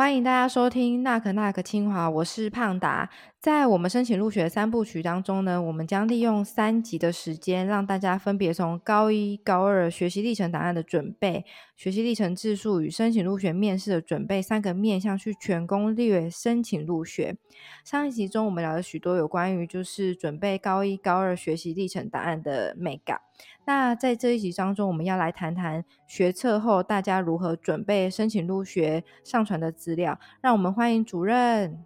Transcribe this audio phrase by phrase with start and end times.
[0.00, 3.10] 欢迎大家收听纳克纳克清华，我是胖达。
[3.38, 11.44] 在我们申请入学三部曲当中呢，我们将利用三集的时间，让大家分别从高一、高二学习历程档案的准备、
[11.76, 17.36] 学习历程字数与申请入学面试的准备三个面向去全攻略申请入学。
[17.84, 23.20] 上一集中，我们聊了许多有关于就是准备高一、高二学习历程档案的美感。
[23.64, 30.18] 那在这一集当中，我们要来谈谈学测后大家如何准备申请入学上传的资料。
[30.40, 31.84] 让我们欢迎主任。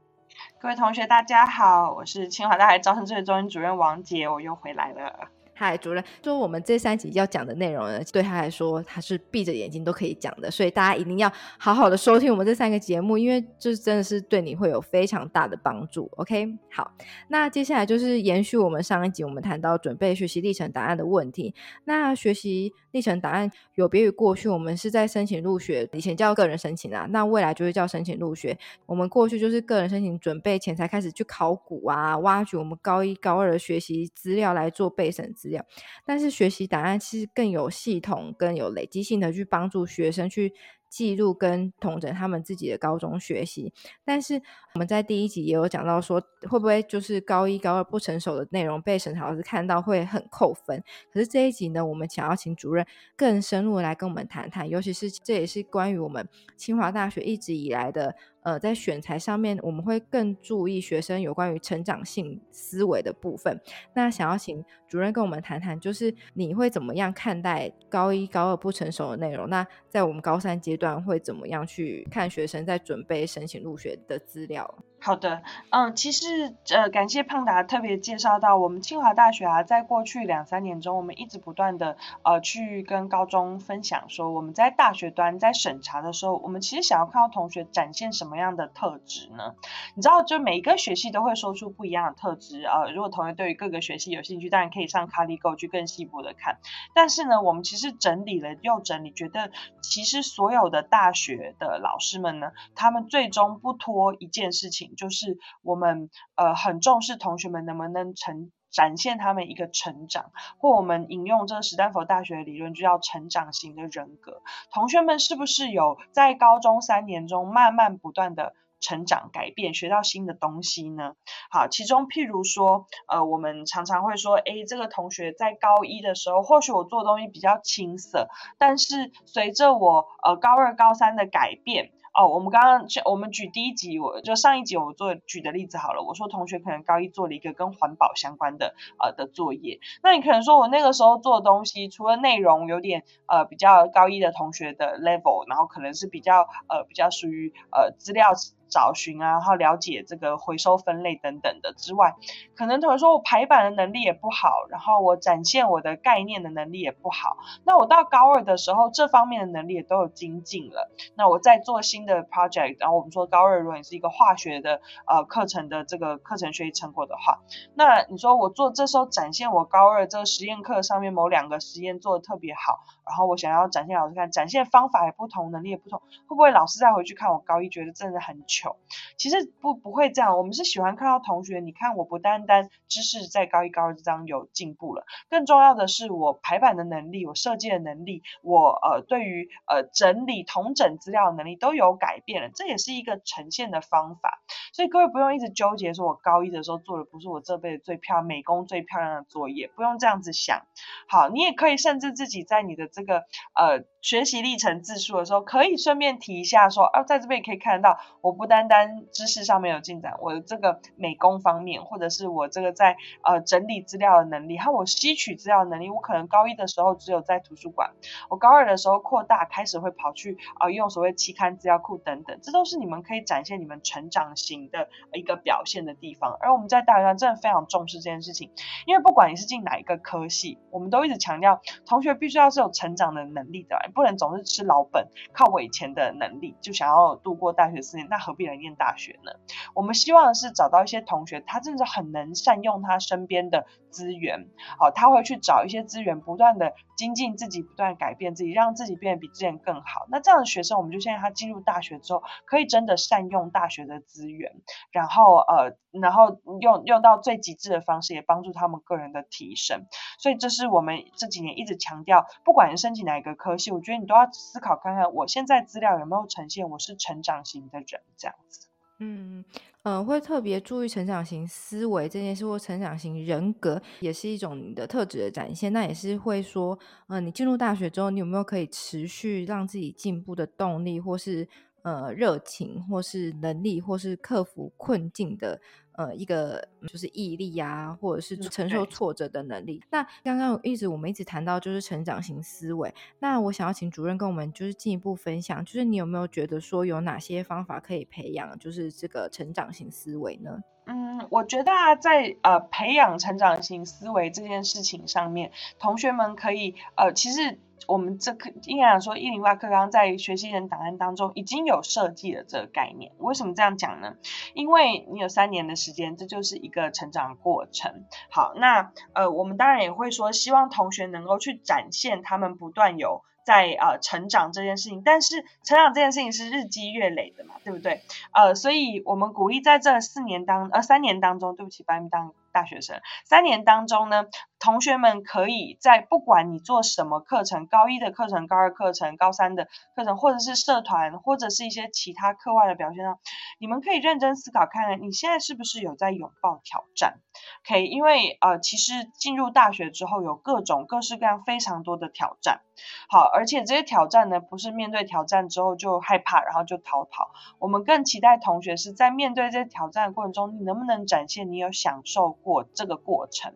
[0.60, 5.28] 各位同学，大家好，我是清华大学招生咨询中心主任王杰，我又回来了。
[5.56, 16.10] 嗨，主任，说我们这三集要讲的内容呢，对他来说他是闭着眼睛都可以讲的，所以大家一定要好好的收听我们这三个节目，因为这真的是对你会有非常大的帮助。
[16.16, 16.90] OK，好，
[17.28, 21.54] 那接下来就是延续我们上一集我们谈到准备学习历程答案的问题。
[21.84, 28.58] 那学习历程答案有别于过去，我们是在申请入学以前叫个人申请啊，那未来就会叫申请入学。
[28.86, 35.32] 我们过去就是个人申请准备前才开始去考古啊，挖掘我们高一高二的学习资料来做备审。
[35.44, 35.62] 资料，
[36.06, 40.54] 但是学习档案其实更有系统、更有累积性的去帮助学生去
[40.88, 43.72] 记录跟统整他们自己的高中学习。
[44.04, 44.40] 但是
[44.74, 50.82] 我们在第一集也有讲到说，会不会就是高一高二不成熟的内容被审查老师看到会很扣分？
[51.12, 58.16] 可是这一集呢，我们想要请主任更深入来跟我们谈谈，尤其是这也是关于我们清华大学一直以来的。
[58.44, 63.58] 呃，在选材上面，我们会更注意学生有关于成长性思维的部分。
[63.94, 69.48] 那想要请主任跟我们谈谈，就是你会怎么样看待高一、高二不成熟的内容？
[69.48, 74.84] 那在我们高三阶段会怎么样去看学生在准备申请入学的资料？
[75.04, 89.54] 好的，嗯，其实呃，感谢胖达特别介绍到我们清华大学啊，在过去两三年中，我们一直不断的呃去跟高中分享说，我们在大学端在审查的时候，我们其实想要看到同学展现什么样的特质呢？
[89.94, 92.86] 你知道，就每一个学系都会说出不一样的特质啊。
[92.90, 96.60] 如果同学对于各个学系有兴趣，当然可以上 ColleGo 去更细部的看。
[96.94, 99.50] 但是呢，我们其实整理了又整理，觉得
[99.82, 104.92] 其实所有的大学的老师们呢，他们最终不脱一件事情。
[104.94, 114.42] 就是我们呃很重视同学们能不能成展现他们一个成长，或我们引用这个史丹佛大学的理论，就叫成长型的人格。
[114.72, 121.14] 同学们是不是有在高中三年中慢慢不断的成长、改变，学到新的东西呢？
[121.50, 128.28] 好，其中譬如说，呃，我们常常会说，诶，这个同学在高一的时候，或许我做东西比较青涩，
[128.58, 131.92] 但是随着我呃高二、高三的改变。
[132.14, 136.02] 哦，我们刚刚我们举第一集，我就上一集我做举的例子好了。
[136.02, 148.28] 我说同学可能高一做了一个跟环保相关的呃的作业，那你可能说我那个时候做的东西，除了内容有点呃比较高一的同学的 level，然后可能是比较呃比较属于呃资料。
[148.74, 152.16] 找寻啊，然后了解这个回收分类等等的之外，
[152.56, 157.36] 可能同学说我排版的能力也不好，然后我展现我的概念的能力也不好。
[157.64, 160.90] 那我到高二的时候，这方面的能力也都有精进了。
[161.14, 167.42] 那我在做新的 project，然后我们说高二如果你是一个化学的呃课程的这个课程学习成果的话，
[167.76, 178.76] 那你说我做这时候展现我高二这个实验课上面某两个实验做的特别好，然后我想要展现老师看，展现方法也不同，能力也不同，会不会老师再回去看我高一觉得真的很糗？
[179.16, 194.42] 其实不不会这样，我们是喜欢看到同学，你看我不单单知识在高一高二这张有进步了，更重要的是我排版的能力，我设计的能力，我呃对于呃整理同整资料的能力都有改变了，这也是一个呈现的方法。
[194.72, 200.62] 所以各位不用一直纠结说我高一的时候做的不是我这辈子最漂亮美工最漂亮的作业，不用这样子想。
[201.08, 203.18] 好，你也可以甚至自己在你的这个
[203.54, 217.92] 呃学习历程字数的时候，可以顺便提一下说，啊在这边也可以看得到，我不单单知识上面有进展，我的这个美工方面，或者是我这个在呃整理资料的能力，还有我吸取资料的能力，我可能高一的时候只有在图书馆，
[218.28, 226.36] 我高二的时候扩大，开始会跑去啊用所谓期刊资料库等等，这都是你们可以展现你们成长型的一个表现的地方。
[226.40, 228.50] 而我们在大学上真的非常重视这件事情，
[228.84, 238.74] 因为不管你是进哪一个科系，我们都一直强调，同学必须要是有成长的能力的，不能总是吃老本，靠我以前的能力就想要度过大学四年，那何必来念？
[238.74, 239.30] 大学呢，
[239.72, 244.48] 我们希望的是找到一些同学，他真的很能善用他身边的资源，
[244.78, 250.06] 好，他会去找一些资源，不断的精进自己，不断改变自己，让自己变得比之前更好。
[250.08, 254.52] 那这样的学生，我们就现在他进入大学之后，可以真的善用大学的资源，
[254.90, 259.86] 然后呃，然后用用到最极致的方式，也帮助他们个人的提升。
[260.18, 268.68] 所以这是我们这几年一直强调，不管是申请哪一个科系，我觉得你都要思考看看，我现在资料有没有呈现我是成长型的人这样子。
[269.00, 269.44] 嗯
[269.82, 275.72] 嗯，会特别注意成长型思维这件事，或成长型人格，也是一种你的特质的展现。
[275.72, 281.46] 那也是会说，嗯，你进入大学之后，你有没有可以持续让自己进步的动力，或是
[281.84, 285.60] 呃热情，或是能力，或是克服困境的。
[285.96, 289.80] 呃，一个就是毅力啊，或者是承受挫折的能力。
[289.92, 292.92] 那刚刚一直我们一直谈到就是成长型思维。
[293.20, 300.58] 那我想要请主任跟我们就是进一步分享，就是你有没有觉得说有哪些方法可以培养就是这个成长型思维呢？
[300.86, 307.58] 嗯，我觉得啊，在呃培养成长型思维这件事情上面，同学们可以呃其实。
[307.86, 313.12] 我们这课应该讲说，一零八课纲在学习人档案当中已经有设计了这个概念。
[313.18, 314.14] 为什么这样讲呢？
[314.54, 318.06] 因为你有三年的时间，这就是一个成长过程。
[318.30, 325.02] 好，那呃，我们当然也会说，希望同学能够去展现他们不断有在呃成长这件事情。
[325.04, 328.02] 但是成长这件事情是日积月累的嘛，对不对？
[328.32, 334.26] 呃，所以我们鼓励在这四年当呃三年当中，对不起，把你当大学生，三年当中呢。
[334.64, 343.18] 同学们可以在不管你做什么课程，高一的课程、高二课程、高三的课程，或者是社团，或者是一些其他课外的表现上，
[343.58, 347.18] 你们可以认真思考，看看你现在是不是有在拥抱挑战。
[347.66, 352.62] 可以，因为呃，其实进入大学之后，有各种各式各样非常多的挑战。
[353.10, 357.32] 好，而且这些挑战呢，不是面对挑战之后就害怕，然后就逃跑。
[357.58, 363.52] 我们更期待同学是在面对这些挑战的过程中，你能不能展现你有享受过这个过程？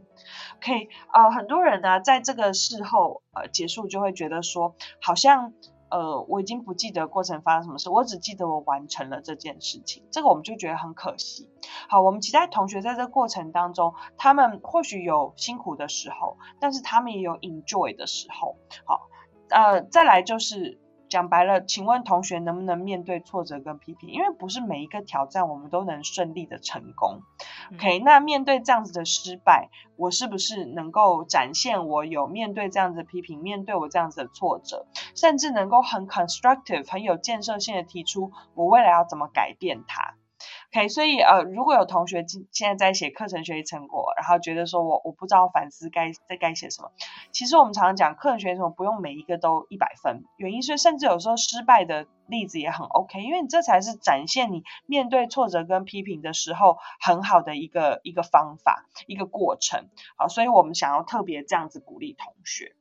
[0.60, 0.90] 可以。
[1.12, 5.52] 呃，很多人呢，在这个事后呃结束，就会觉得说，好像
[5.90, 11.48] 呃我已经不记得过程发生什么事，我只记得我完成了这件事情，这个我们就觉得很可惜。
[11.88, 18.56] 好，我们期待同学在这过程当中，他们或许有辛苦的时候，但是他们也有 enjoy 的时候。
[18.84, 19.08] 好，
[19.50, 20.78] 呃，再来就是。
[21.08, 24.10] 讲白了，请问同学能不能面对挫折跟批评？
[24.10, 27.22] 因为不是每一个挑战我们都能顺利的成功。
[27.74, 40.14] OK，那面对这样子的失败，我是不是能够展现我有面对这样子的批评，面对我这样子的挫折，甚至能够很 constructive、很有建设性的提出我未来要怎么改变它
[40.72, 46.90] ？OK，所以呃，如果有同学今现在在写课程学习成果，然后觉得说我我不知道反思该在该写什么，
[47.32, 59.88] 其实我们常常讲课程学习成果不用每一个都一百分，原因是甚至有时候失败的例子也很 OK，因为你这才是展现你面对挫折跟批评的时候很好的一个一个方法一个过程。
[60.16, 62.74] 好，所以我们想要特别这样子鼓励同学。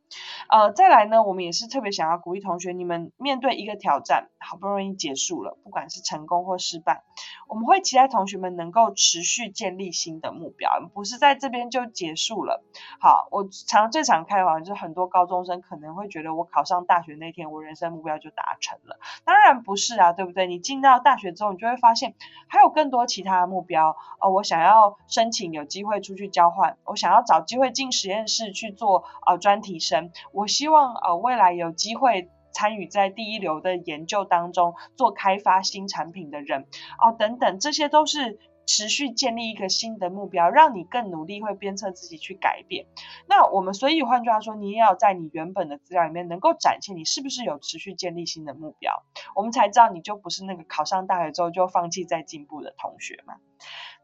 [0.48, 7.04] 呃，再来呢，我们也是特别想要鼓励同学，你们面对一个挑战，好不容易结束了，不管是成功或失败，
[7.50, 12.64] 我们会期待同学们能够持续建立新的目标，不是在这边就结束了。
[13.02, 18.98] 好，我常最常开玩，就很多高中生可能会觉得，我考上大学那天，我人生目标就达成了。
[19.26, 20.48] 当当然不是啊，对不对？
[20.48, 22.16] 你进到大学之后，你就会发现
[22.48, 23.96] 还有更多其他的目标。
[24.20, 30.10] 呃，我想要申请有机会出去交换，我想要找机会进实验室去做呃专题生。
[30.32, 36.66] 我希望呃未来有机会参与在第一流的研究当中，做开发新产品的人
[37.00, 42.86] 哦等等，这些都是持续建立一个新的目标，让你更努力会鞭策自己去改变。
[43.28, 49.04] 那我们所以换句话说，你也要在你原本的资料里面能够展现你是不是有持续建立新的目标，
[49.36, 53.38] 我们才知道你就不是那个考上大学之后就放弃再进步的同学嘛。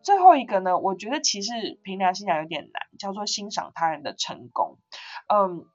[0.02, 4.78] 最后一个呢，我觉得其实凭良心讲有点难，叫做欣赏他人的成功，
[5.28, 5.66] 嗯。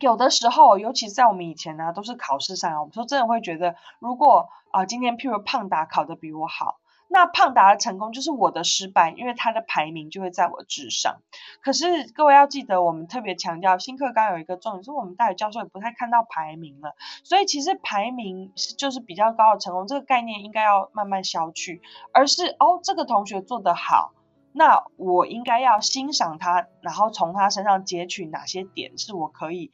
[0.00, 6.80] 有的时候，尤其在我们以前呢，都是考试上，我们说真的会觉得，如果啊今天譬如胖达考的比我好，
[7.12, 11.20] 那胖达的成功就是我的失败，因为他的排名就会在我之上。
[11.62, 21.82] 可是各位要记得，我们特别强调新课纲有一个重点，是我们大学教授也不太看到排名了，所以其实排名是就是比较高的成功这个概念应该要慢慢消去，
[22.14, 24.14] 而是哦这个同学做得好。
[24.54, 29.70] 那我应该要欣赏他，然后从他身上截取哪些点是我可以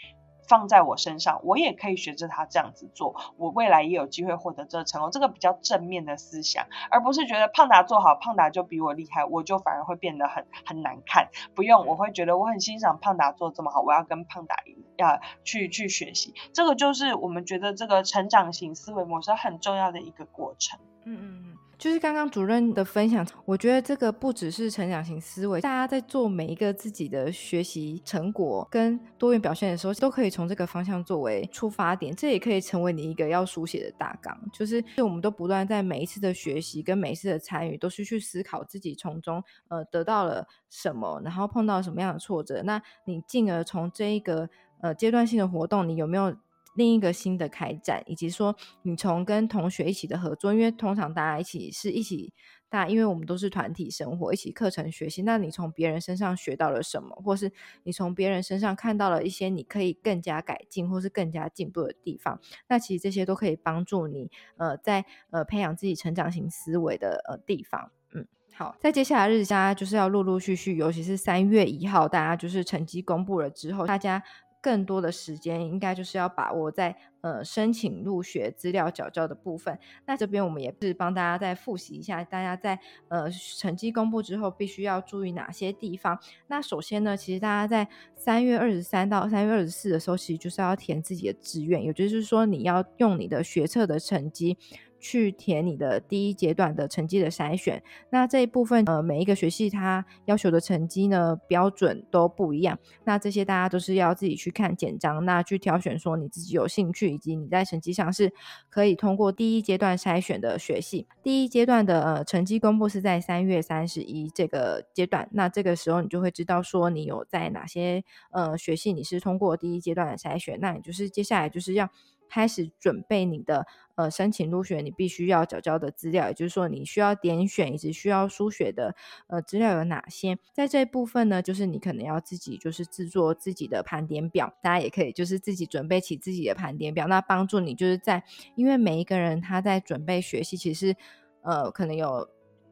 [0.49, 5.11] 放在我身上，我也可以学着他这样子做，我未来也有机会获得这个成功。
[5.11, 11.29] 这个比较正面的思想，而不是觉得胖达做好，胖达就比我厉害，我就反而会变得很很难看。
[11.55, 14.57] 不用，我会觉得我很欣赏胖达做这么好，我要跟胖达
[14.97, 16.35] 要去去学习。
[16.55, 20.81] 这个就是我们觉得这个成长型思维模式很重要的一个过程。
[21.05, 21.58] 嗯嗯嗯。
[21.79, 34.37] 就是刚刚主任的分享，我觉得这个不只是成长型思维，大家在做每一个自己的学习成果跟多元表现的时候，都可以从这个方向作为出发点，这也可以成为你一个要书写的大纲。
[34.53, 46.35] 就是我们都不断在每一次的学习跟每一次的参与，都是去思考自己从中呃得到了什么，然后碰到什么样的挫折，那你进而从这一个呃阶段性的活动，你有没有？
[46.79, 52.33] 另一个新的开展，以及说你从跟同学一起的合作，因为通常大家一起是一起，
[52.69, 55.23] 大家因为我们都是团体生活，一起课程学习。
[55.23, 67.91] 那你从别人身上学到了什么，或是你从别人身上看到了一些你可以更加改进或是更加进步的地方，那其实这些都可以帮助你呃在呃培养自己成长型思维的呃地方。
[68.13, 74.23] 嗯，好，在接下来日子，大家就是要陆陆续续，尤其是三月一号，大家就是成绩公布了之后，大家。
[74.61, 79.79] 更多的时间应该就是要把握在呃申请入学资料缴交的部分。
[80.07, 86.19] 那这边我们也是帮大家再复习一下，大家在呃成绩公布之后必须要注意哪些地方。
[86.49, 94.57] 那首先呢，其实大家在三月二十三到三月二十四的时候，其实就是要填自己的志愿，也就是说你要用你的学测的成绩。
[95.01, 108.33] 去填你的第一阶段的成绩的筛选，那这一部分呃每一个学系它要求的成绩呢标准都不一样，那这些大家都是要自己去看简章，那去挑选说你自己有兴趣以及你在成绩上是
[108.69, 111.07] 可以通过第一阶段筛选的学系。
[111.23, 118.03] 第一阶段的呃成绩公布是在三月三十一这个阶段，那这个时候你就会知道说你有在哪些
[118.33, 121.89] 呃学系你是通过第一阶段的筛选，那你就是接下来就是要。
[122.29, 123.67] 开始准备你的
[123.97, 128.95] 呃申请入学，你必须要缴交的资料，也就是说你需要点选以及需要书写的
[129.27, 130.39] 呃资料有哪些？
[130.53, 138.23] 在这一部分呢，就是你可能要自己就是制作自己的盘点表，大家也可以就是自己准备起自己的盘点表，那帮助你就是在
[138.55, 140.95] 因为每一个人他在准备学习，其实
[141.43, 142.29] 呃可能有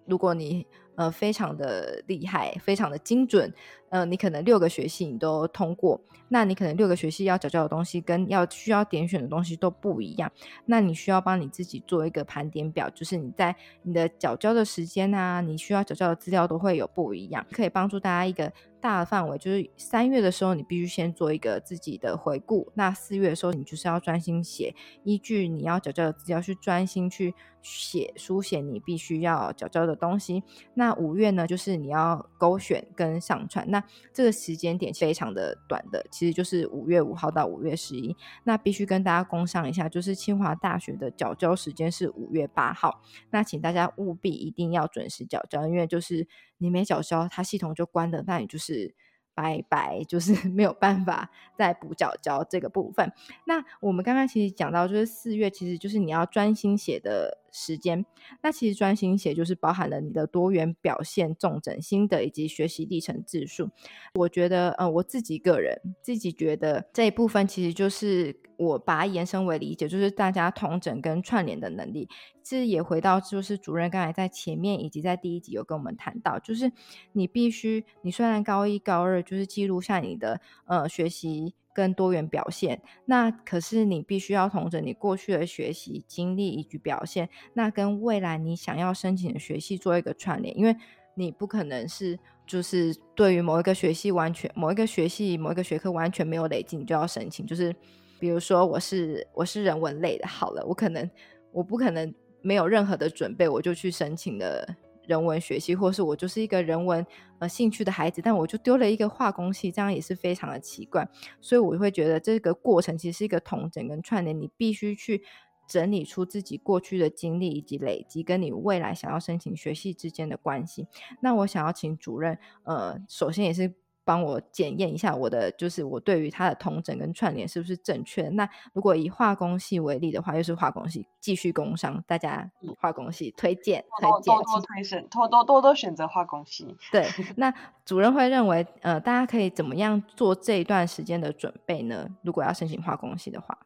[0.07, 0.67] 如果你。
[0.97, 3.53] 呃，非常的厉害，非常的精准。
[3.89, 10.31] 呃，你可能六个学系你都通过，那你可能六个学系要缴交的东西跟要需要点选的东西都不一样。
[10.65, 19.39] 那你需要帮你自己做一个盘点表，就是你在你的缴交的时间啊，你需要缴交的资料都会有不一样，可以帮助大家一个大的范围。
[19.39, 24.75] 就是三月的时候，你必须先做一个自己的回顾；那四月的时候，你就是要专心写，
[25.05, 27.33] 依据你要缴交的资料去专心去
[27.69, 30.45] 写书写你必须要缴交的东西。
[30.75, 33.83] 那五月呢，就是你要勾选跟上传，那
[34.13, 38.17] 这个时间点非常的短的，其实就是五月五号到五月十一。
[38.45, 48.95] 那必须跟大家公上一下，就是清华大学的缴交时间是五月八号，那请大家务必一定要准时缴交，因为就是你没缴交，它系统就关了，那你就是。
[49.37, 53.13] 拜拜，就是 没有办法再补缴交这个部分。
[53.45, 58.05] 那我们刚刚其实讲到，就是四月，其实就是你要专心写的时间。
[58.43, 63.71] 那其实专心写就是包含了你的多元表现、重整心得以及学习历程字数。
[64.15, 68.37] 我觉得，呃，我自己个人自己觉得这一部分其实就是。
[68.59, 72.09] 我把它延伸为理解，就是大家同整跟串联的能力。
[72.43, 76.73] 这也回到，就是主任刚才在前面以及在第一集有跟我们谈到，就是
[77.13, 90.75] 你必须，你虽然高一高二就是记录下你的呃学习跟多元表现，那可是你必须要同着你过去的学习经历以及表现，那跟未来你想要申请的学系做一个串联，因为
[91.15, 97.75] 你不可能是就是对于某一个学系完全某一个学系某一个学科完全没有累积，你就要申请，就是。
[98.19, 101.11] 比如说我是我是人文类的，好了，我可能
[101.53, 104.67] 我不可能没有任何的准备，我就去申请了
[105.07, 107.07] 人文学系，或是我就是一个人文
[107.39, 111.09] 呃兴趣的孩子，但我就丢了一个化工系，这样也是非常的奇怪。
[111.41, 115.23] 所以我会觉得这个过程其实是一个同整跟串联，你必须去
[115.69, 120.87] 整理出自己过去的经历以及累积，跟你未来想要申请学系之间的关系。
[121.21, 123.75] 那我想要请主任，呃，首先也是。
[124.07, 128.29] 帮我检验一下我的，就是我对于它的通整跟串联是不是正确。
[128.29, 132.49] 那如果以化工系为例的话，又是化工系继续工商，大家
[132.79, 136.77] 化工系推荐推荐多多推选，多多多多选择化工系。
[136.93, 137.05] 对，
[137.37, 137.53] 那
[137.85, 142.09] 主任会认为，呃，大家可以怎么样做这一段时间的准备呢？
[142.23, 143.59] 如果要申请化工系的话。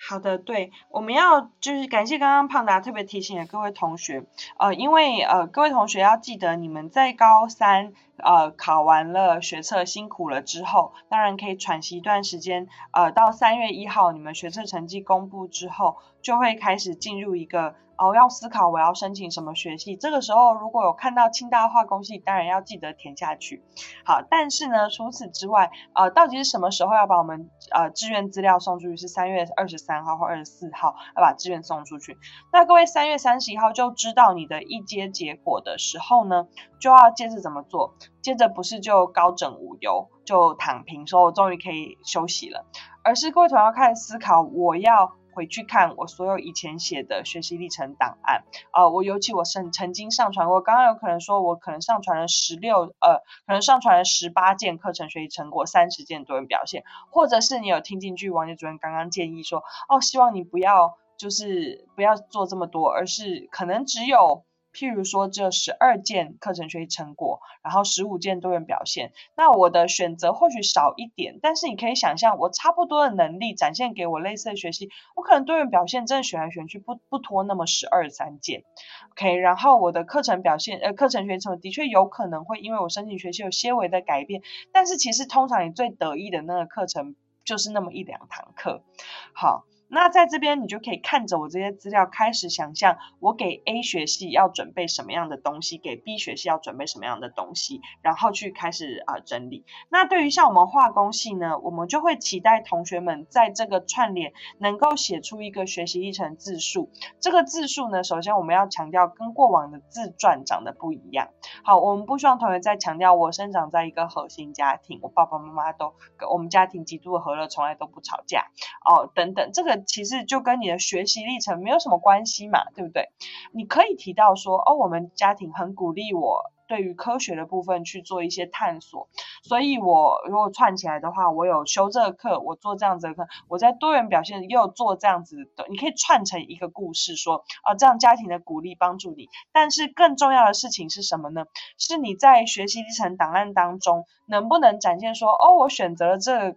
[0.00, 4.24] 好的，对，我们要就是感谢刚刚胖达特别提醒的各位同学，
[4.56, 17.74] 呃，因为呃各位同学要记得你们在高三呃考完了学测辛苦了之后，当然可以喘息一段时间，呃，到三月一号你们学测成绩公布之后，就会开始进入一个。
[18.00, 19.96] 哦，要思考我要申请什么学系。
[19.96, 23.64] 这个时候如果有看到清大化工系，当然要记得填下去。
[24.04, 32.16] 好，但是呢，除此之外，呃，到底是什么时候要把我们呃志愿资料送出去是三月二十三号或二十四号要把志愿送出去。
[32.52, 36.46] 那各位三月三十一号就知道你的一阶结果的时候呢，
[36.80, 37.96] 就要接着怎么做？
[38.22, 42.66] 接着不是就高枕无忧，就躺平说我终于可以休息了，
[43.02, 45.12] 而是各位同学要开始思考，我要。
[45.34, 64.42] 回去看我所有以前写的学习历程档案啊，我尤其我曾曾经上传过，刚刚有可能说我可能上传了十六呃，可能上传了十八件课程学习成果，三十件多元表现，或者是你有听进去王杰主任刚刚建议说，哦，希望你不要就是不要做这么多，而是可能只有。
[64.78, 78.62] 譬如说，这十二件课程学习成果，然后十五件多元表现，那我的选择或许少一点，但是你可以想象，我差不多的能力展现给我类似的学习，我可能多元表现真的选来选去不不拖那么十二三件
[79.10, 84.42] ，OK，然后我的课程表现，呃，课程学习成果的确有可能会因为我申请学习有些微的改变，
[84.72, 88.84] 但是其实通常你最得意的那个课程就是那么一两堂课，
[89.32, 89.64] 好。
[89.90, 99.64] 那在这边，你就可以看着我这些资料，开始想象我给 A 学系要准备什么样的东西，给 B 学系要准备什么样的东西，然后去开始啊整理。
[99.88, 106.90] 那对于像我们化工系呢，我们就会期待同学们在这个串联能够写出一个学习历程字数。
[107.18, 111.30] 这个字数呢，首先我们要强调跟过往的自传长得不一样。
[111.64, 115.94] 好，我们不希望同学再强调我生长在一个核心家庭，我爸爸妈妈都
[116.30, 118.50] 我们家庭极度的和乐，从来都不吵架
[118.84, 119.77] 哦，等等这个。
[119.86, 123.10] 其实就跟你的学习历程没有什么关系嘛，对不对？
[123.52, 129.08] 你可以提到说，哦，我们家庭很鼓励我对于科学的部分去做一些探索，
[129.42, 139.28] 所以我如果串起来的话，我有修这个课，我做这样子的课，我在多元表现又做这样子的，你可以串成一个故事，说啊，这样家庭的鼓励帮助你。
[139.52, 141.46] 但是更重要的事情是什么呢？
[141.78, 146.56] 是你在学习历程档案当中能不能展现说，哦，我选择了这。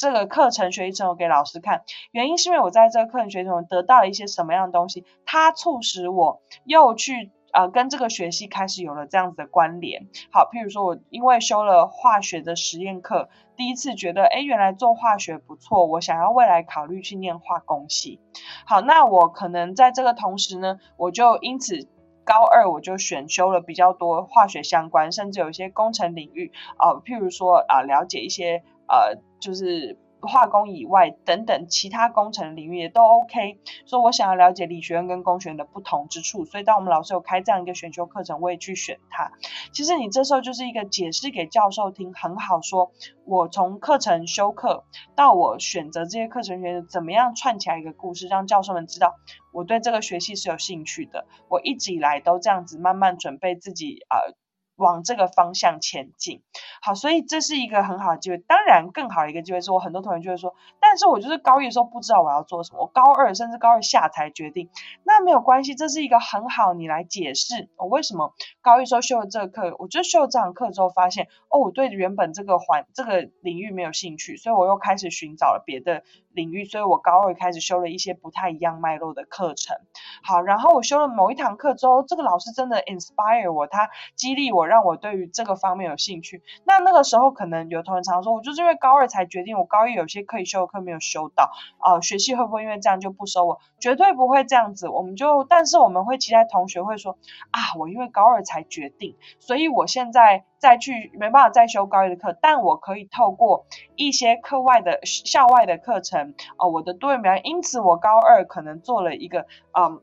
[0.00, 10.08] 这个课程学习成果给老师看，原因是因为我在这个课程学习中得到了一些什么样的东西，它促使我又去呃跟这个学习开始有了这样子的关联。
[10.32, 13.28] 好，譬如说我因为修了化学的实验课，
[13.58, 18.20] 第一次觉得哎原来做化学不错，我想要未来考虑去念化工系。
[18.64, 21.90] 好，那我可能在这个同时呢，我就因此
[22.24, 28.62] 高二我就选修了比较多化学相关，甚至有一些工程领域啊，譬如说啊了解一些。
[28.90, 33.58] 呃，就是化工以外等等其他工程领域也都 OK。
[33.86, 39.30] 说我想要了解理学院跟工学院的不同之处，所以当我们老师有开这样一个选修课程，我也去选它。
[39.72, 42.90] 其实你这时候就是一个解释给教授听，很好说。
[43.24, 49.14] 我从课程修课到我选择这些课程学怎么样串起来一个故事，让教授们知道
[49.52, 51.26] 我对这个学系是有兴趣的。
[51.48, 54.34] 我一直以来都这样子慢慢准备自己呃。
[54.80, 56.42] 往这个方向前进，
[56.82, 58.38] 好，所以这是一个很好的机会。
[58.38, 64.70] 当然，更好的一个机会是我很多同学就会说，但是我就是高一的时候不知道我要做什么，我高二甚至高二下才决定。
[65.04, 69.76] 那没有关系，这是一个很好，你来解释我为什么高一时候修了这个课。
[69.78, 76.64] 我就修了这堂课之后，发现哦，我对原本这个环这个领域没有兴趣，所以我又开始寻找了别的领域。
[76.64, 79.76] 所以我高二开始修了一些不太一样脉络的课程。
[80.22, 84.69] 好，然后我修了某一堂课之后，这个老师真的 inspire 我，他激励我。
[84.70, 86.44] 让我对于这个方面有兴趣。
[86.64, 93.58] 那那个时候可能有同学常说，我就是因为高二才决定，我高一有些可以修的课没有修到，啊，学系会不会因为这样就不收我？
[93.80, 94.88] 绝对不会这样子。
[94.88, 97.18] 我们就，但是我们会期待同学会说，
[97.50, 110.00] 啊，我因为高二才决定，所以我现在再去没办法再修高一的课，但我可以透过一些课外的校外的课程，哦，我的多元表演，因此我高二可能做了一个，嗯。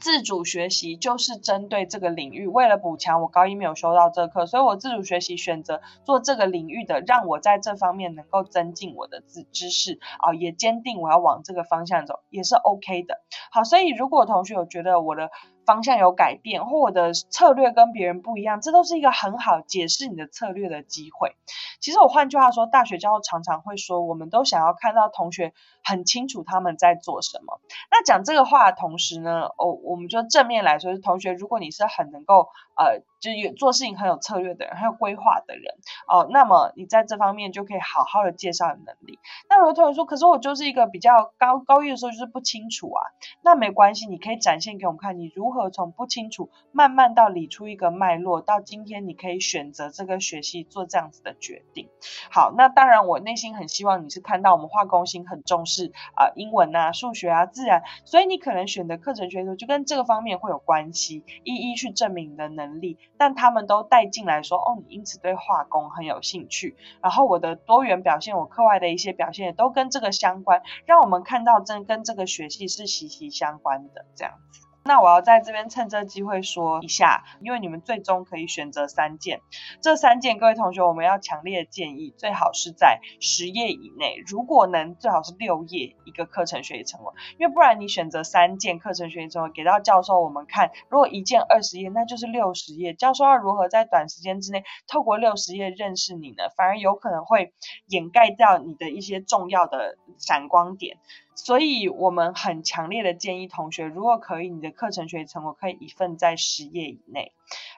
[0.00, 13.20] 自主学习就是针对这个领域，为了补强我高一没有修到这课，所以我自主学习选择做这个领域的，让我在这方面能够增进我的知知识啊，也坚定我要往这个方向走，也是 OK 的。
[13.52, 15.30] 好，所以如果同学有觉得我的。
[15.66, 21.36] 方向有改变，或我的策略跟别人不一样，这都是一个很好解释你的策略的机会。
[21.80, 27.60] 其实我换句话说，大学教授常常会说，我们都想要看到同学很清楚他们在做什么。
[27.90, 32.48] 那讲这个话的同时呢，哦，我们就正面来说，是同学，如果你是很能够
[32.80, 33.02] 呃。
[33.20, 35.74] 就有做事情很有策略的人，很有规划的人
[36.08, 36.26] 哦。
[36.30, 39.18] 那么你在这方面就可以好好的介绍能力。
[39.46, 43.02] 那如果同学说，可是我就是一个比较高高一的时候就是不清楚啊，
[43.42, 51.90] 那没关系，你可以展现给我们看，你如何从不清楚慢慢到理出一个脉络，到今天你可以选择这个学习做这样子的决定。
[52.30, 74.69] 好，那当然我内心很希望你是看到我们化工星很重视啊英文啊、数学啊、自然，所以你可能选的课程学习就跟这个方面会有关系，一一去证明你的能力力，但他们都带进来说，哦，你因此对化工很有兴趣，然后我的多元表现，我课外的一些表现也都跟这个相关，让我们看到真跟这个学习是息息相关的这样子。
[74.82, 79.40] 那我要在这边趁这机会说一下，因为你们最终可以选择三件，
[79.82, 96.44] 这三件各位同学，我们要强烈建议，最好是在十页以内，如果能最好是六页一个课程学习成果，因为不然你选择三件课程学习成果给到教授我们看，如果一件二十页，那就是六十页，教授要如何在短时间之内透过六十页认识你呢？
[96.56, 97.52] 反而有可能会
[97.86, 100.96] 掩盖掉你的一些重要的闪光点。
[101.44, 107.32] 所以我们很强烈的建议同学，如果可以，你的课程学习成果可以一份在十页以内，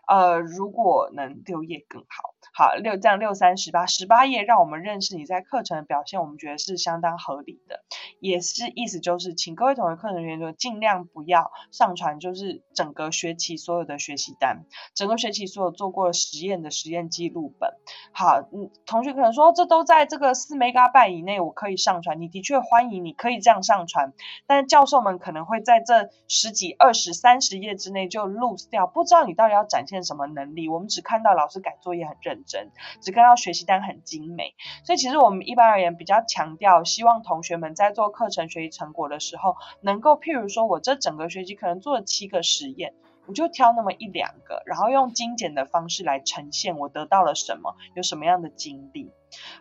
[0.09, 2.35] 呃，如果能六页更好。
[2.55, 7.83] 好，六这样六三十八，十八页让我们认识你在课程的表现，我们觉得是相当合理的，
[8.21, 17.71] 也是意思就是，请各位同学课程学员尽量不要上传，就是整个学期所有的学习单，整个学期所有做过实验的实验记录本。
[18.13, 24.13] 好，嗯，同学可能说这都在这个四 mega 半以内，我可以上传，你的确欢迎，你可以这样上传，
[24.47, 32.42] 但教授们可能会在这十几、二十、三十页之内就 lose 掉，不知道你到底要展现什么能力，我们只看到老师改作业很认。
[32.47, 42.95] 真只看到学习单很精美，所以其实我们一般而言比较强调，希望同学们在做课程学习成果的时候，能够譬如说我这整个学期可能做了七个实验，
[43.27, 49.13] 我就挑那么一两个，然后用精简的方式来呈现我得到了什么，有什么样的经历。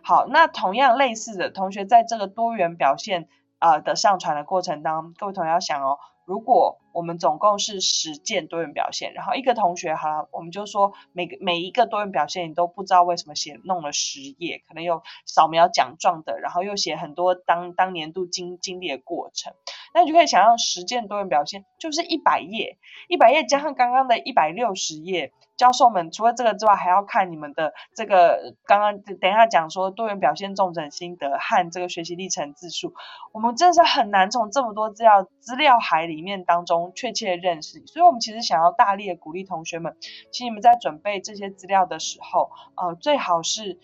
[0.02, 19.54] 好，那同样类似的同学在这个多元表现啊的上传的过程当中，各位同学要想哦，如果我们总共是十件多元表现，然后一个同学哈，我们就说每个每一个多元表现你都不知道为什么写弄了十页，可能有扫描奖状的，然后又写很多当当年度经经历的过程，
[19.94, 22.78] 那你就可以想象十件多元表现就是一百页，
[23.08, 25.32] 一百页加上刚刚的一百六十页。
[25.54, 32.94] 教授们除了这个之外，还要看你们的这个刚刚等一下讲说多元表现重整心得和这个学习历程字数，
[33.32, 39.96] 我们真的是很难从这么多资料资料海里面当中确切认识，所以我们其实想要大力的鼓励同学们，
[40.32, 43.78] 其实你们在准备这些资料的时候，呃，最好是。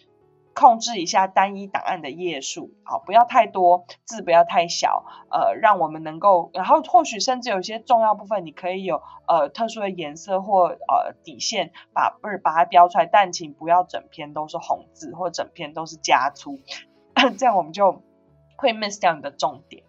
[0.58, 16.58] 控制一下单一档案的页数，好，不要太多字，不要太小，呃，让我们能够，然后或许甚至有些重要部分，你可以有呃特殊的颜色或呃底线，把不是把它标出来，但请不要整篇都是红字或整篇都是加粗，
[17.38, 18.02] 这样我们就
[18.56, 19.84] 会 miss 掉你的重点，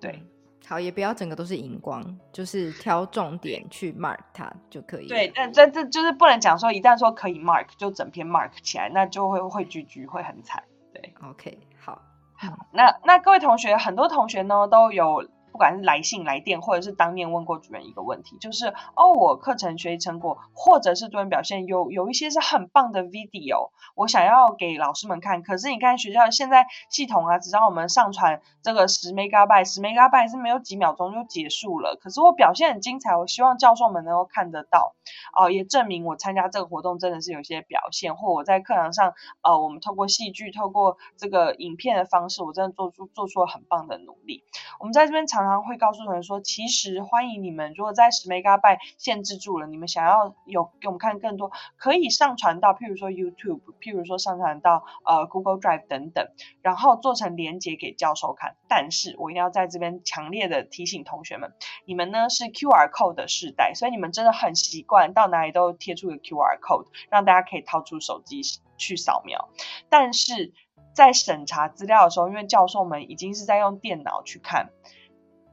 [0.00, 0.22] 对。
[0.66, 5.06] 好，也不要整个都是荧光，就是挑重点去 mark 它就可以。
[5.08, 10.62] 对，但这这就是不能讲说，一旦说可以 mark，就整篇 mark 起来，那就会会居居会很惨。
[10.92, 12.00] 对，OK，好，
[12.34, 15.28] 好，那那各位同学，很多同学呢都有。
[15.54, 25.44] 不管是来信、来电，或者是当面问过主任一个问题，就是哦，我课程学习成果或者是多元表现有有一些是很棒的 video，我想要给老师们看。
[25.44, 31.96] 可是你看学校现在系统啊，只让我们上传这个十 megabyte，十 megabyte 是没有几秒钟就结束了。
[32.02, 34.96] 可是我表现很精彩，我希望教授们能够看得到，
[35.38, 44.42] 哦，也证明我参加这个活动真的是有些表现，或我在课堂上，呃，我们透过戏剧、透过这个影片的方式，我真的做出做出了很棒的努力。
[44.80, 45.43] 我们在这边常。
[45.44, 56.28] 常常会告诉同学说，其实欢迎你们，如果在十 megabyte 限制住了，你们想要有给我们看更多，可以上传到，譬如说 YouTube，譬如说上传到呃 Google Drive 等等，
[56.62, 58.56] 然后做成连接给教授看。
[58.68, 61.52] 但是我一定要在这边强烈的提醒同学们，
[61.84, 68.40] 你们呢是 QR code 的时代，所以你们真的很习惯到哪里都贴出个 QR code，让大家可以掏出手机
[68.78, 69.50] 去扫描。
[69.90, 70.52] 但是
[70.94, 74.70] 在审查资料的时候，因为教授们已经是在用电脑去看。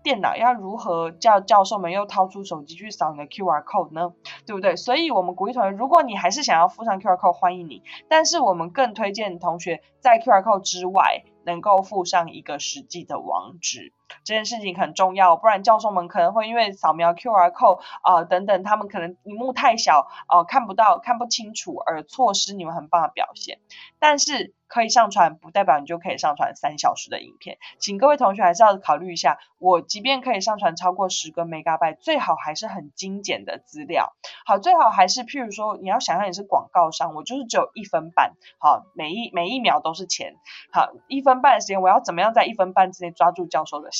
[0.04, 4.14] 电脑要如何叫教授们又掏出手机去扫你的 QR code 呢？
[4.46, 4.76] 对不对？
[4.76, 7.84] 所以，我们鼓励同学，如果你还是想要附上 QR code，欢迎你。
[8.10, 13.94] 但是，我们更推荐同学在 QR code 之外，能够附上一个实际的网址。
[14.24, 23.60] 这件事情很重要，不然教授们可能会因为扫描 QR code 啊等等，他们可能荧幕太小哦看不到、看不清楚，而错失你们很棒的表现。
[24.00, 29.38] 但是可以上传，不代表你就可以上传三小时的影片，请各位同学还是要考虑一下。
[29.60, 34.14] 我即便可以上传超过十个 megabyte，最好还是很精简的资料。
[34.46, 40.36] 好，最好还是譬如说，你要想象你是广告商，我就是只有一分半，好，每一每一秒都是钱。
[40.72, 43.92] 好，一分半的时间，我要怎么样在一分半之内抓住教授的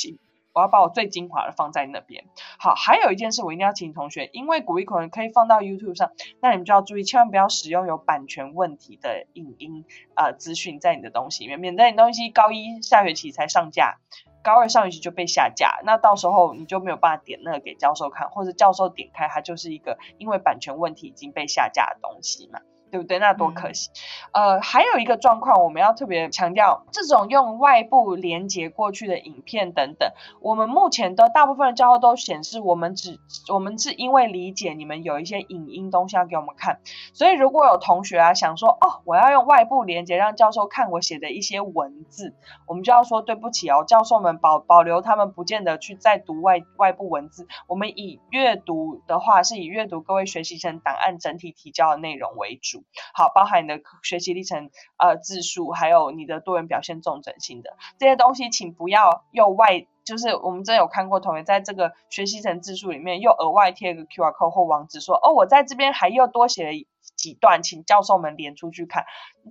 [0.54, 2.26] 我要把我最精华的放在那边。
[2.60, 6.12] 好，还有一件事我一定要提醒同学，因为鼓励可能可以放到 YouTube 上，
[6.42, 9.86] 那你们就要注意，千万不要使用有版权问题的影音
[10.16, 14.00] 呃资讯在你的东西里面，免得你东西高一下学期才上架，
[14.44, 22.60] 高二上学期就被下架，那到时候你就没有办法点那个给教授看，或者教授点开它就是一个因为版权问题已经被下架的东西嘛。
[22.92, 23.18] 对不对？
[23.20, 23.90] 那多可惜。
[24.34, 33.20] 呃，还有一个状况，我们要特别强调，这种用外部连接过去的影片等等，我们目前的大部分的教授都显示，我们只
[33.52, 36.80] 我们是因为理解你们有一些影音东西要给我们看，
[37.14, 42.36] 所以如果有同学啊想说，哦，我要用外部连接让教授看我写的一些文字，
[42.68, 52.81] 我们就要说对不起哦，教授们保保留他们不见得去再读外外部文字，我们以阅读的话是以阅读各位学习生档案整体提交的内容为主。
[53.14, 66.72] 好，包含你的学习历程、呃字数，还有你的多元表现重整性的这些东西，请不要又外，就是我们真有看过同学在这个学习层字数里面又额外贴一个 QR code 或网址，说哦，我在这边还又多写了
[67.16, 69.06] 几段，请教授们连出去看。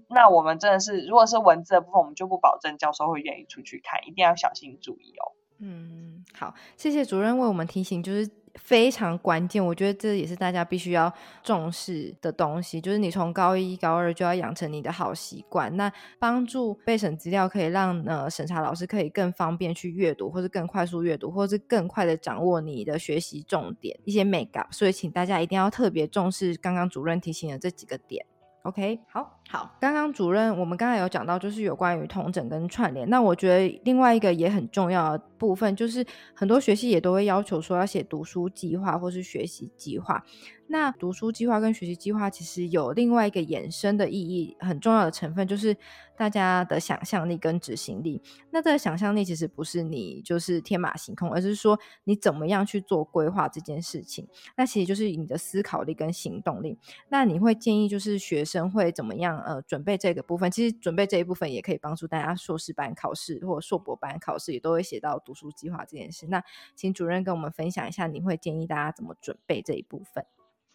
[0.08, 5.32] 那我们真的是，如果是文字的部分，我们就不保证教授会愿意出去看，一定要小心注意哦。
[5.58, 8.28] 嗯，好，谢谢主任为我们提醒，就是。
[8.54, 12.80] 非常关键，我觉得这也是大家必须要重视的东西。
[12.80, 24.66] 就是你从高一、高二就要养成你的好习惯，那帮助备审资料可以让呃审查老师可以更方便去阅读，或是更快速阅读，或是更快的掌握你的学习重点一些美感。
[24.70, 28.24] 所以，请大家一定要特别重视刚刚主任提醒的这几个点。
[28.62, 33.10] OK，好好，刚刚主任我们刚才有讲到，就是有关于同整跟串联。
[33.10, 40.24] 那我觉得另外一个也很重要的部分，就是很多学系也都会要求说要写读书计划或是学习计划。
[40.68, 45.76] 那读书计划跟学习计划其实有另外一个衍生的意义，很重要的成分就是
[46.16, 48.22] 大家的想象力跟执行力。
[48.52, 54.28] 那这个想象力其实不是你就是天马行空，而是说你怎么样去做规划这件事情。
[54.56, 56.78] 那其实就是你的思考力跟行动力。
[57.08, 60.50] 那你会建议就是学生会怎么样呃准备这个部分？
[60.50, 66.26] 其实准备这一部分也可以帮助大家硕士班考试或硕博班考试也都会写到读书计划这件事。
[66.28, 66.42] 那
[66.74, 70.24] 请主任跟我们分享一下，你会建议大家怎么准备这一部分？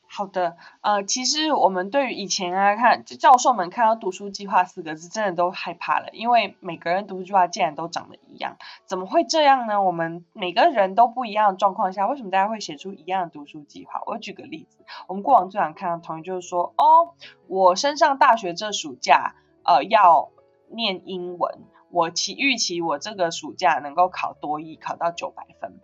[0.07, 9.81] 好的，呃，其实我们对于以前啊，看教授们看到读书计划四个字，真的都害怕了，因为每个人读书计划竟然都长得一样，怎么会这样呢？
[9.81, 14.01] 我们每个人都不一样的状况下，为什么大家会写出一样的读书计划？
[14.05, 17.13] 我举个例子，我们过往最常看到同学就是说，哦，
[17.47, 20.29] 我升上大学这暑假，呃，要
[20.69, 21.59] 念英文，
[21.91, 25.79] 我期预期我这个暑假能够考多一，考到九百分，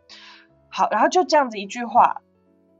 [0.69, 2.21] 好，然后就这样子一句话。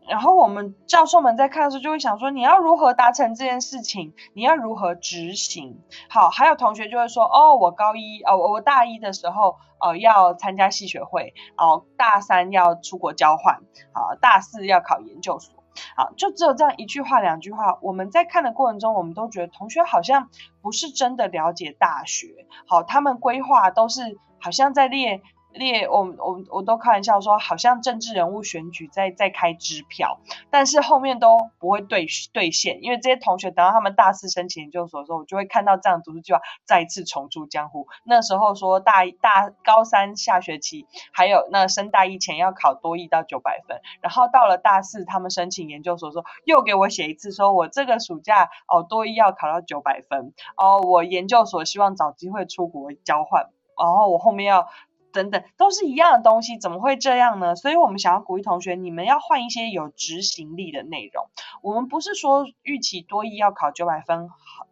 [0.09, 4.13] 然后我们教授们在看的时候就会想说，你要如何达成这件事情？
[4.33, 5.79] 你要如何执行？
[6.09, 13.61] 好，还有同学就会说，哦，我高一，哦，我大一的时候，呃，要参加系学会，哦，大三要出国交换，
[13.93, 15.63] 好，大四要考研究所，
[15.95, 17.77] 好，就只有这样一句话、两句话。
[17.81, 20.29] 我们在看的过程中，我们都觉得同学好像
[20.61, 25.21] 不是真的了解大学，好，他们规划都是好像在列。
[25.53, 37.87] 列我我我都开玩笑说，好像政治人物选举在在开支票，但是后面都不会兑兑现，因为这些同学等到他们大四申请研究所的时候，我就会看到这样读书计划再次重出江湖。
[38.03, 54.67] 那时候说大大高三下学期还有那升大一前要考多一到九百分，然后到了大四他们申请研究所的时候，又给我写一次，说我这个暑假哦多一要考到九百分哦，我研究所希望找机会出国交换，然后我后面要。
[55.11, 57.55] 等等，都是一样的东西，怎么会这样呢？
[57.55, 61.29] 所以我们想要鼓励同学，你们要换一些有执行力的内容。
[61.61, 64.29] 我们不是说预期多一要考九百分。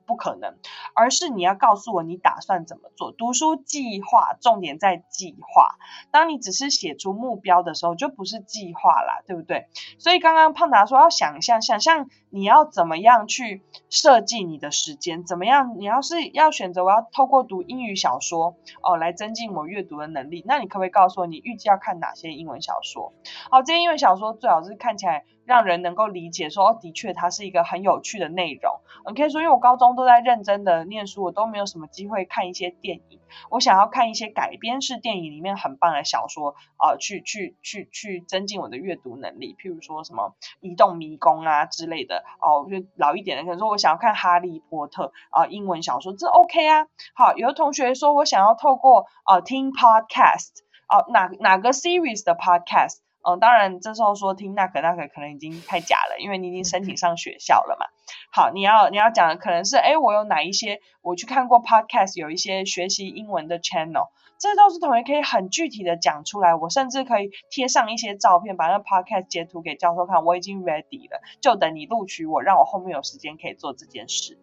[0.10, 0.58] 不可能，
[0.96, 3.12] 而是你要告诉我你打算怎么做。
[3.12, 5.76] 读书计划重点在计划。
[6.10, 9.68] 当你只是写出目标的时候，就不是计划啦，对不对？
[10.00, 15.76] 所以刚刚胖达说要想象，想象你要怎么样去设计你的时间，怎么样？
[15.78, 23.14] 你要是要选择我要透过读英语小说哦来增进我阅读的能力，那你可不可以告诉我你预计要看哪些英文小说？
[23.52, 25.26] 好，这些英文小说最好是看起来。
[25.50, 28.82] 让人能够理解，说的确，它是一个很有趣的内容。
[29.08, 33.20] 你可以说，因为我高中都在认真的念书，我都没有什么机会看一些电影。
[33.50, 39.56] 我想要看一些改编式电影里面很棒的小说，啊，去去去去增进我的阅读能力。
[39.60, 42.24] 譬如说什么《移动迷宫》啊之类的。
[42.40, 46.86] 哦，就老一点的，可能说我想要看《哈利波特》啊，英文小说，这 OK 啊。
[47.16, 52.98] 好，有的同学说我想要透过啊听 Podcast，哦，哪哪个 series 的 Podcast。
[53.36, 57.86] 嗯，当然，这时候说听那个那个可能已经太假了，因为你已经申请上学校了嘛。
[58.32, 66.56] 好，你要你要讲的可能是，哎，我有哪一些我去看过 podcast，有一些学习英文的 channel，这都是同学可以很具体的讲出来。
[66.56, 74.38] 我甚至可以贴上一些照片，把那 podcast 截图给教授看，我已经 ready 了，就等你录取我，让我后面有时间可以做这件事。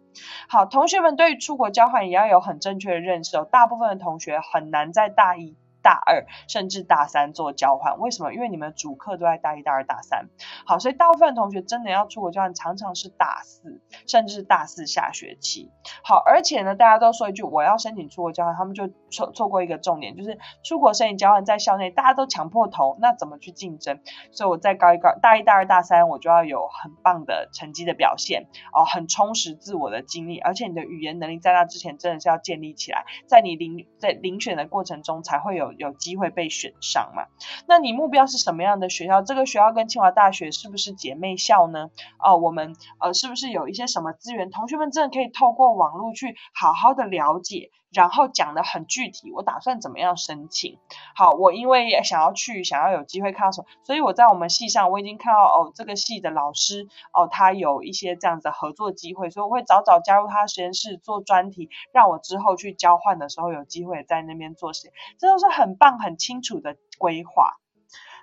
[0.48, 3.46] 好，同学们对于出国交换也要有很正确的认识哦。
[3.50, 5.56] 大部分的同学很难在大一。
[5.86, 8.00] 大二甚至大三做交换。
[8.00, 8.34] 为什么？
[8.34, 10.26] 因为你们主课都在大一、大二、大三。
[10.66, 15.70] 好，所以大部分同学真的要出国交换，常常是大四，甚至是大四下学期。
[16.02, 24.00] 好，而且呢，大家都说一句我要申请出国交换，他们就错错过一个重点，就是出国申请交换在校内大家都抢破头，那怎么去竞争？
[24.32, 37.26] 所以我在高一、高大一、大二、大三，我就要有很棒的成绩的表现哦，很充实自我的经历，而且你的语言能力在那之前真的是要建立起来，在你遴在遴选的过程中才会有有机会被选上嘛。
[37.66, 39.22] 那你目标是什么样的学校？
[39.22, 41.90] 这个学校跟清华大学是不是姐妹校呢？
[42.18, 44.50] 哦，我们呃是不是有一些什么资源？
[44.50, 47.70] 同学们真的可以透过网络去好好的了解。
[47.92, 50.78] 然后讲的很具体，我打算怎么样申请？
[51.14, 67.56] 好，我因为想要去，想要有机会看到什么，所以我在我们系上，我已经看到哦，这个系的老师哦，他有一些这样子的合作机会，所以我会早早加入他实验室做专题，让我之后去交换的时候有机会在那边做实验，这都是很棒、很清楚的规划。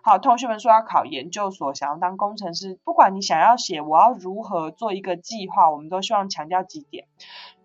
[0.06, 7.08] 好，同学们说要考研究所，想要当工程师，不管你想要写我要如何做一个计划，我们都希望强调几点。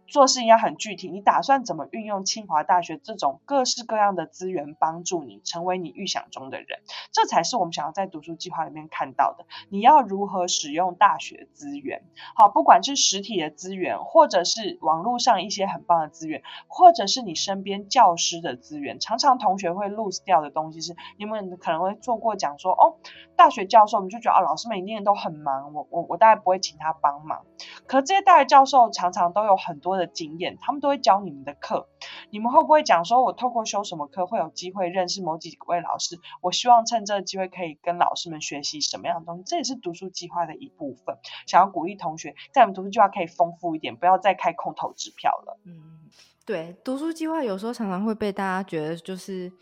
[0.09, 6.81] 做事应该很具体，你打算怎么运用清华大学这种各式各样的资源，帮助你成为你预想中的人？
[7.13, 9.45] 这才是我们想要在读书计划里面看到的。
[9.69, 12.03] 你要如何使用大学资源？
[12.35, 18.99] 好，不管是实体的资源，或者是网络上一些很棒的资源，或者是你身边教师的资源。
[19.01, 22.97] 常常同学会 lose 掉的东西是，你们可能会做过讲说，哦，
[23.37, 27.43] 大学教授，我们就觉得啊，老师们一定都很忙，我我我大概不会请他帮忙。
[27.87, 29.98] 可这些大学教授常常都有很多。
[29.99, 31.89] 的经验，他们都会教你们的课，
[32.31, 36.19] 你们会不会讲说，我透过修什么课会有机会认识某几位老师？
[36.41, 41.17] 我希望趁这个机会可以跟老师们学习什么样的东西，这也是读书计划的一部分。
[41.47, 45.59] 想要鼓励同学，在我们读书计划可以丰富一点，不要再开空头支票了。
[45.65, 46.09] 嗯，
[46.47, 49.53] 对，读书计划有时候常常会被大家觉得就是。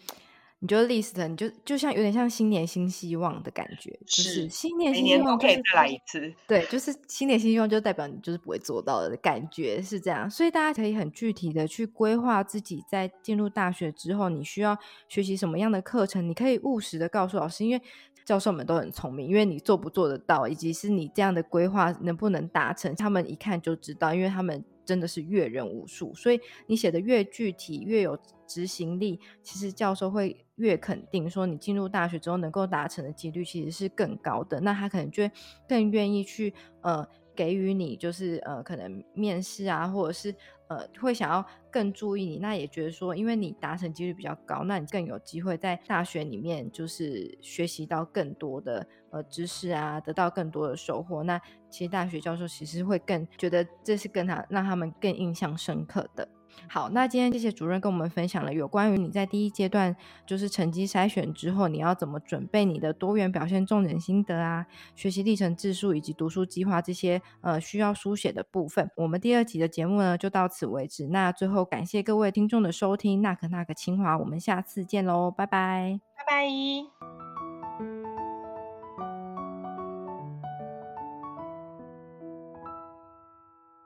[0.66, 6.34] 你觉得 list，你就就像有点像新年新希望的感觉，就是新年新希望可以再来一次。
[6.48, 10.28] 对，就是新年新希望，就代表你就是不会做到的感觉是这样。
[10.28, 14.76] 所以大家可以很具体的去规划自己在进入大学之后，你需要
[15.08, 16.28] 学习什么样的课程。
[16.28, 17.80] 你可以务实的告诉老师，因为
[18.26, 24.62] 教授们都很聪明，因为你做不做得到，以及是你这样的规划能不能达成，他们一看就知道，因为他们。
[24.86, 34.60] 真的是阅人无数，所以你写的越具体，越有执行力，其实教授会越肯定说你进入大学之后能够达成的几率其实是更高的。
[34.60, 35.32] 那他可能就会
[35.68, 37.04] 更愿意去呃。
[37.36, 40.34] 给予你就是呃，可能面试啊，或者是
[40.68, 51.22] 呃，会想要更注意你，那也觉得说，因为你达成几率比较高，那你更有机会在大学里面就是学习到更多的呃知识啊，得到更多的收获。
[51.22, 56.28] 那其实大学教授其实会更觉得这是跟他让他们更印象深刻的。
[56.68, 59.94] 好，那今天谢谢主任跟我们分享了有关于你在第一阶段
[60.26, 68.90] 就是成绩筛选之后，你要怎么准备你的多元表现重点心得啊、学习历程自述以及读书计划这些呃需要书写的部分。
[68.96, 71.06] 我们第二集的节目呢就到此为止。
[71.08, 77.45] 那最后感谢各位听众的收听，那可那个清华，我们下次见喽，拜拜，拜拜。